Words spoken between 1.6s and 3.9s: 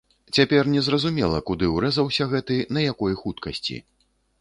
урэзаўся гэты, на якой хуткасці?